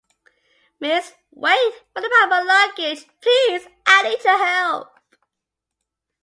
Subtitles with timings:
[0.79, 3.05] Miss wait, what about my luggage?
[3.21, 4.89] Please, I need your help!